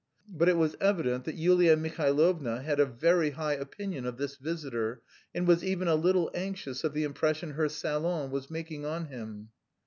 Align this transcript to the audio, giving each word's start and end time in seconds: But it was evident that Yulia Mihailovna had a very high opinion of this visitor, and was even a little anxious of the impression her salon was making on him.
But 0.29 0.49
it 0.49 0.57
was 0.57 0.75
evident 0.81 1.25
that 1.25 1.35
Yulia 1.35 1.77
Mihailovna 1.77 2.63
had 2.63 2.79
a 2.79 2.87
very 2.87 3.29
high 3.29 3.53
opinion 3.53 4.07
of 4.07 4.17
this 4.17 4.35
visitor, 4.35 5.03
and 5.35 5.45
was 5.45 5.63
even 5.63 5.87
a 5.87 5.93
little 5.93 6.31
anxious 6.33 6.83
of 6.83 6.93
the 6.95 7.03
impression 7.03 7.51
her 7.51 7.69
salon 7.69 8.31
was 8.31 8.49
making 8.49 8.83
on 8.83 9.05
him. 9.09 9.49